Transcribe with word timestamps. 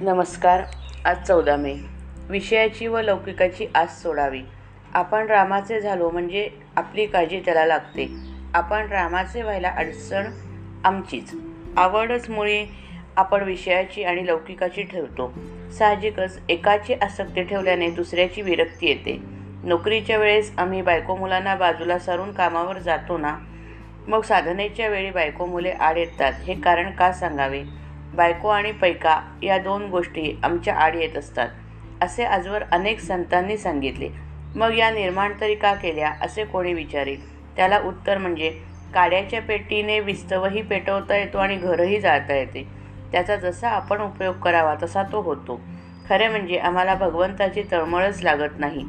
नमस्कार. 0.00 0.62
आज 1.04 1.26
चौदा 1.26 1.56
मे. 1.56 1.76
विषयाची 2.28 2.86
व 2.86 3.00
लौकिकाची 3.00 3.66
आस 3.74 4.02
सोडावी. 4.02 4.42
आपण 4.94 5.26
रामाचे 5.26 5.80
झालो 5.80 6.10
म्हणजे 6.10 6.50
आपली 6.76 7.06
काळजी 7.06 7.40
त्याला 7.40 7.66
लागते. 7.66 8.08
आपण 8.54 8.86
रामाचे 8.86 9.42
व्हायला 9.42 9.68
अडचण 9.68 10.24
आमचीच. 10.84 11.34
आवडच 11.76 12.30
मुळे 12.30 12.66
आपण 13.16 13.44
विषयाची 13.44 14.04
आणि 14.04 14.26
लौकिकाची 14.26 14.82
ठेवतो. 14.82 15.34
साहजिकच 15.78 16.40
एकाची 16.48 16.94
आसक्ती 16.94 17.42
ठेवल्याने 17.42 17.90
दुसऱ्याची 17.90 18.42
विरक्ती 18.42 18.86
येते. 18.86 19.20
नोकरीच्या 19.64 20.18
वेळेस 20.18 20.52
आम्ही 20.58 20.82
बायको 20.82 21.16
मुलांना 21.16 21.54
बाजूला 21.54 21.98
सारून 21.98 22.32
कामावर 22.32 22.78
जातो 22.78 23.18
ना? 23.18 23.38
मग 24.08 24.20
साधनेच्या 24.20 24.88
वेळी 24.88 25.10
बायको 25.10 25.46
मुले 25.46 25.70
आड 25.70 25.98
येतात. 25.98 26.32
हे 26.32 26.54
कारण 26.54 26.90
का 26.90 27.12
सांगावे? 27.12 27.62
बायको 28.14 28.48
आणि 28.48 28.72
पैका 28.72 29.20
या 29.42 29.58
दोन 29.58 29.86
गोष्टी 29.86 30.40
आमच्या 30.42 30.74
आड 30.74 30.96
येत 30.96 31.16
असतात 31.16 31.48
असे 32.02 32.24
आजवर 32.24 32.62
अनेक 32.72 33.00
संतांनी 33.00 33.56
सांगितले. 33.56 34.08
मग 34.54 34.72
या 34.72 34.90
निर्माण 34.90 35.32
तरी 35.40 35.54
का 35.54 35.74
केल्या 35.74 36.12
असे 36.20 36.44
कोणी 36.44 36.74
विचारेल? 36.74 37.20
त्याला 37.56 37.78
उत्तर 37.78 38.18
म्हणजे 38.18 38.50
काड्याच्या 38.94 39.42
पेटीने 39.42 40.00
विस्तवही 40.00 40.62
पेटवता 40.62 41.16
येतो 41.16 41.38
आणि 41.38 41.56
घरही 41.56 42.00
जाळता 42.00 42.34
येते. 42.34 42.66
त्याचा 43.12 43.36
जसा 43.36 43.68
आपण 43.68 44.00
उपयोग 44.00 44.34
करावा 44.34 44.74
तसा 44.82 45.02
तो 45.02 45.20
होतो. 45.20 45.60
खरे 46.08 46.28
म्हणजे 46.28 46.58
आम्हाला 46.58 46.94
भगवंताची 46.94 47.62
तळमळच 47.72 48.22
लागत 48.24 48.58
नाही. 48.58 48.84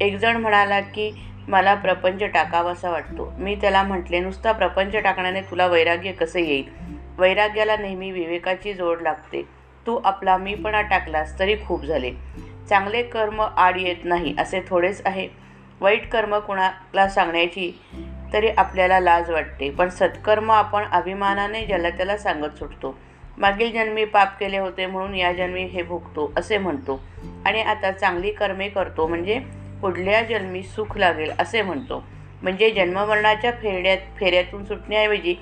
एकजण 0.00 0.36
म्हणाला 0.36 0.80
की 0.80 1.10
मला 1.48 1.74
प्रपंच 1.74 2.22
टाकावासा 2.22 2.90
वाटतो. 2.90 3.32
मी 3.38 3.54
त्याला 3.54 3.82
म्हटले 3.82 4.20
नुसता 4.20 4.52
प्रपंच 4.52 4.96
टाकण्याने 4.96 5.40
तुला 5.40 5.66
वैराग्य 5.66 6.12
कसं 6.12 6.38
येईल? 6.38 6.97
वैराग्याला 7.18 7.76
नेहमी 7.76 8.10
विवेकाची 8.10 8.72
जोड 8.74 9.02
लागते. 9.02 9.42
तू 9.86 10.00
आपला 10.04 10.36
मीपणा 10.36 10.82
टाकलास 10.82 11.38
तरी 11.38 11.56
खूप 11.66 11.84
झाले. 11.84 12.12
चांगले 12.68 13.02
कर्म 13.02 13.40
आड 13.42 13.76
येत 13.76 14.04
नाही 14.04 14.34
असे 14.38 14.60
थोडेच 14.68 15.02
आहे. 15.04 15.28
वाईट 15.80 16.08
कर्म 16.08 16.38
कुणाला 16.38 17.08
सांगण्याची 17.08 17.80
तरी 18.32 18.48
आपल्याला 18.48 19.00
लाज 19.00 19.30
वाटते 19.30 19.70
पण 19.70 19.88
सत्कर्म 19.88 20.50
आपण 20.50 20.84
अभिमानाने 20.84 21.64
ज्याला 21.66 21.90
त्याला 21.90 22.16
सांगत 22.16 22.58
सुटतो. 22.58 22.98
मागील 23.38 23.72
जन्मी 23.72 24.04
पाप 24.04 24.38
केले 24.38 24.58
होते 24.58 24.86
म्हणून 24.86 25.14
या 25.14 25.32
जन्मी 25.32 25.62
हे 25.62 25.82
भोगतो 25.82 26.32
असे 26.36 26.58
म्हणतो. 26.58 27.00
आणि 27.46 27.62
आता 27.62 27.92
चांगली 27.92 28.30
कर्मे 28.30 28.68
करतो 28.68 29.06
म्हणजे 29.06 29.40
पुढल्या 29.80 30.22
जन्मी 30.22 30.62
सुख 30.62 30.96
लागेल 30.96 31.32
असे 31.38 31.62
म्हणतो. 31.62 32.04
म्हणजे 32.42 32.70
जन्ममरणाच्या 32.70 33.50
फेऱ्यात 33.50 33.98
फेऱ्यातून 34.20 34.64
सुटण्याऐवजी 34.64 35.34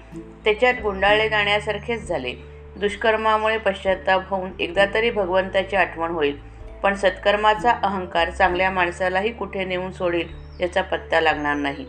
त्याच्यात 0.45 0.75
गुंडाळले 0.83 1.29
जाण्यासारखेच 1.29 2.09
झाले. 2.09 2.35
दुष्कर्मामुळे 2.77 3.59
पश्चाताप 3.59 4.29
होऊन 4.29 4.51
एकदा 4.61 4.85
तरी 4.95 5.11
भगवंताची 5.11 5.77
आठवण 5.77 6.11
होईल. 6.11 6.37
पण 6.83 6.95
सत्कर्माचा 6.95 7.71
अहंकार 7.71 8.31
चांगल्या 8.31 8.71
माणसालाही 8.71 9.33
कुठे 9.33 9.65
नेऊन 9.65 9.93
सोडेल 9.93 10.29
याचा 10.61 10.83
पत्ता 10.83 11.21
लागणार 11.21 11.57
नाही. 11.57 11.87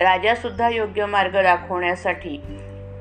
राजासुद्धा 0.00 0.68
योग्य 0.68 1.06
मार्ग 1.06 1.42
दाखवण्यासाठी 1.42 2.40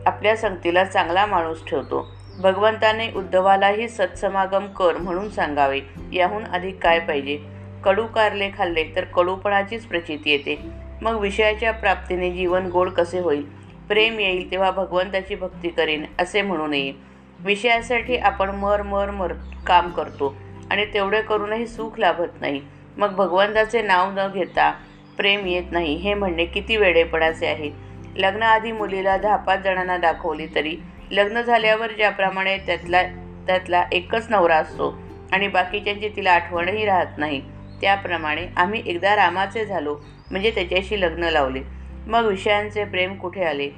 आपल्या 0.06 0.36
संगतीला 0.36 0.84
चांगला 0.84 1.26
माणूस 1.26 1.66
ठेवतो. 1.68 2.12
भगवंताने 2.38 3.12
उद्धवालाही 3.12 3.90
सत्समागम 3.90 4.68
कर 4.68 4.98
म्हणून 4.98 5.30
सांगावे. 5.30 5.80
याहून 6.14 6.46
अधिक 6.46 6.84
काय 6.84 7.00
पाहिजे? 7.00 7.61
कडू 7.86 8.06
कारले 8.06 8.50
खाल्ले 8.58 8.84
तर 8.96 9.04
कडूपणाचीच 9.04 9.86
प्रचिती 9.86 10.32
येते. 10.32 10.58
मग 11.02 11.20
विषयाच्या 11.20 11.72
प्राप्तीने 11.72 12.32
जीवन 12.32 12.66
गोड 12.66 12.90
कसे 12.90 13.20
होईल? 13.20 13.44
प्रेम 13.90 14.20
येईल 14.20 14.52
तेव्हा 14.52 14.72
भगवंताची 14.72 15.36
भक्ती 15.36 15.70
करेन 15.70 16.06
असे 16.20 16.42
म्हणू 16.42 16.68
नये 16.68 16.92
विषयासाठी 17.40 18.18
आपण 18.18 18.50
मर 18.50 18.82
मर 18.82 19.12
मर 19.12 19.34
काम 19.68 19.90
करतो 19.90 20.36
आणि 20.72 20.86
तेवढे 20.94 21.22
करूनही 21.22 21.68
सुख 21.68 22.00
लाभत 22.00 22.42
नाही. 22.42 22.62
मग 22.98 23.16
भगवंताचे 23.16 23.82
नाव 23.82 24.12
न 24.12 24.28
घेता 24.34 24.72
प्रेम 25.18 25.46
येत 25.46 25.72
नाही 25.72 25.96
हे 25.96 26.14
म्हणणे 26.14 26.46
किती 26.46 26.78
वेडेपणाचे 26.78 27.48
आहे. 27.48 27.70
लग्नाआधी 28.16 28.72
मुलीला 28.72 29.18
दहा 29.18 29.36
पाच 29.36 29.60
जणांना 29.60 29.98
दाखवली 29.98 30.48
तरी 30.56 30.76
लग्न 31.12 31.42
झाल्यावर 31.42 31.92
ज्याप्रमाणे 31.92 32.58
त्यातला 32.58 33.02
त्यातला 33.48 33.84
एकच 33.92 34.28
नवरा 34.30 34.56
असतो 34.56 34.94
आणि 35.32 35.48
बाकीच्यांची 35.48 36.10
तिला 36.10 36.32
आठवणही 36.32 36.86
राहत 36.86 37.18
नाही. 37.18 37.42
त्याप्रमाणे 37.82 38.48
आम्ही 38.58 38.82
एकदा 38.86 39.16
रामाचे 39.16 39.66
झालो 39.66 39.98
म्हणजे 40.32 40.52
त्याच्याशी 40.52 41.02
लग्न 41.02 41.24
लावले. 41.24 41.62
मग 42.08 42.26
विषयांचे 42.26 42.84
प्रेम 42.84 43.16
कुठे 43.16 43.44
आले? 43.44 43.70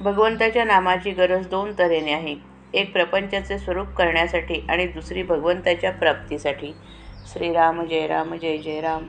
भगवंताच्या 0.00 0.64
नामाची 0.64 1.10
गरज 1.10 1.46
दोन 1.46 1.72
तऱ्हेने 1.78 2.12
आहे. 2.12 2.36
एक 2.74 2.92
प्रपंचाचे 2.92 3.58
स्वरूप 3.58 3.86
करण्यासाठी 3.86 4.66
आणि 4.68 4.86
दुसरी 4.86 5.22
भगवंताच्या 5.22 5.90
प्राप्तीसाठी. 5.90 6.72
श्रीराम 7.32 7.84
जय 7.84 8.06
राम 8.06 8.34
जय 8.34 8.56
जय 8.56 8.80
राम. 8.80 9.06